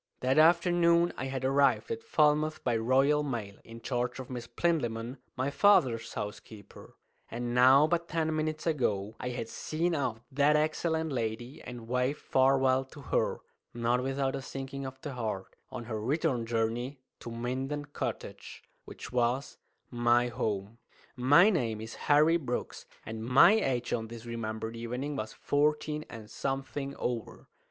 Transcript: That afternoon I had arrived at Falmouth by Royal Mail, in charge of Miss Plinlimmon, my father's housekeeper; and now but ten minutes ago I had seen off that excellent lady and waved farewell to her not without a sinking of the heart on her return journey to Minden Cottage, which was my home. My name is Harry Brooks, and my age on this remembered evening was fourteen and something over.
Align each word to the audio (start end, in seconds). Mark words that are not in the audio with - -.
That 0.21 0.39
afternoon 0.39 1.13
I 1.15 1.25
had 1.25 1.45
arrived 1.45 1.91
at 1.91 2.01
Falmouth 2.01 2.63
by 2.63 2.75
Royal 2.75 3.21
Mail, 3.21 3.57
in 3.63 3.81
charge 3.81 4.19
of 4.19 4.31
Miss 4.31 4.47
Plinlimmon, 4.47 5.17
my 5.37 5.51
father's 5.51 6.15
housekeeper; 6.15 6.95
and 7.29 7.53
now 7.53 7.85
but 7.85 8.07
ten 8.07 8.35
minutes 8.35 8.65
ago 8.65 9.15
I 9.19 9.29
had 9.29 9.47
seen 9.47 9.93
off 9.93 10.17
that 10.31 10.55
excellent 10.55 11.11
lady 11.11 11.61
and 11.61 11.87
waved 11.87 12.17
farewell 12.19 12.83
to 12.85 12.99
her 13.13 13.41
not 13.75 14.01
without 14.01 14.35
a 14.35 14.41
sinking 14.41 14.87
of 14.87 14.99
the 15.01 15.13
heart 15.13 15.55
on 15.69 15.83
her 15.83 16.01
return 16.01 16.47
journey 16.47 16.97
to 17.19 17.29
Minden 17.29 17.85
Cottage, 17.85 18.63
which 18.85 19.11
was 19.11 19.57
my 19.91 20.29
home. 20.29 20.79
My 21.15 21.51
name 21.51 21.79
is 21.79 21.93
Harry 22.09 22.37
Brooks, 22.37 22.87
and 23.05 23.23
my 23.23 23.51
age 23.51 23.93
on 23.93 24.07
this 24.07 24.25
remembered 24.25 24.75
evening 24.75 25.15
was 25.15 25.31
fourteen 25.31 26.05
and 26.09 26.27
something 26.27 26.95
over. 26.97 27.47